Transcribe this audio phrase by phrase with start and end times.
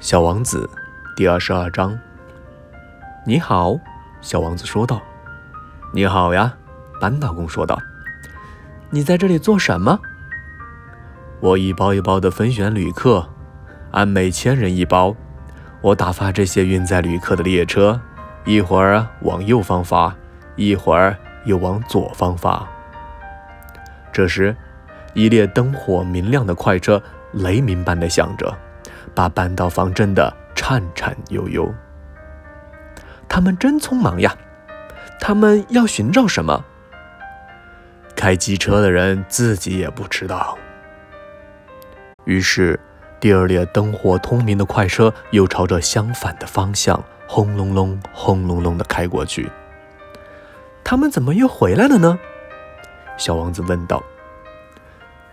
[0.00, 0.70] 小王子，
[1.16, 1.98] 第二十二章。
[3.26, 3.76] 你好，
[4.20, 5.02] 小王子说道。
[5.92, 6.54] 你好呀，
[7.00, 7.76] 扳道工说道。
[8.90, 9.98] 你在这里做什么？
[11.40, 13.28] 我一包一包的分选旅客，
[13.90, 15.16] 按每千人一包。
[15.80, 18.00] 我打发这些运载旅客的列车，
[18.44, 20.14] 一会儿往右方发，
[20.54, 22.64] 一会儿又往左方发。
[24.12, 24.54] 这时，
[25.12, 27.02] 一列灯火明亮的快车
[27.32, 28.56] 雷鸣般的响着。
[29.14, 31.72] 把半岛房震得颤颤悠悠。
[33.28, 34.34] 他们真匆忙呀！
[35.20, 36.64] 他们要寻找什么？
[38.14, 40.56] 开机车的人自己也不知道。
[42.24, 42.78] 于是，
[43.20, 49.50] 第二列灯火通明的快车又朝着相反的方向轰隆隆、轰隆隆地开过去。
[50.82, 52.18] 他们怎么又回来了呢？
[53.16, 54.02] 小王子问道。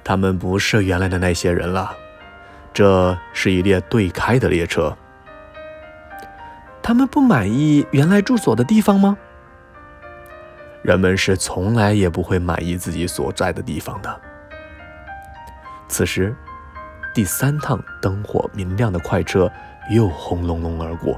[0.04, 1.96] 他们不是原来的那些人了。
[2.76, 4.96] 这是一列对开的列车。
[6.84, 9.18] 他们不满意原来住所的地方吗？
[10.82, 14.22] 人们是从来也不会满意自己所在的地方的。
[15.88, 16.36] 此时，
[17.14, 19.50] 第三趟灯火明亮的快车
[19.90, 21.18] 又轰隆隆而过。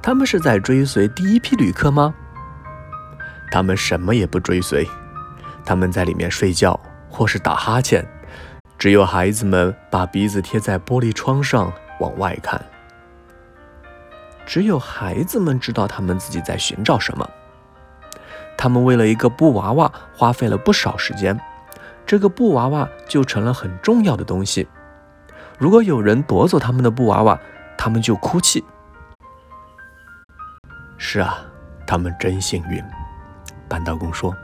[0.00, 2.14] 他们是在追随第一批旅客吗？
[3.52, 4.88] 他们什么也不追随，
[5.62, 8.02] 他们在里面睡觉或是打哈欠。
[8.78, 12.64] 只有孩子们把鼻子贴在玻璃窗上往外看。
[14.46, 17.28] 只有孩子们知道他们自己在寻找什么。
[18.56, 21.38] 他们为了一个布娃娃花费了不少时间，
[22.06, 24.66] 这个布娃娃就成了很重要的东西。
[25.58, 27.38] 如果有人夺走他们的布娃娃，
[27.76, 28.64] 他们就哭泣。
[30.96, 31.38] 是啊，
[31.84, 32.82] 他们真幸运，
[33.68, 34.34] 扳道工说。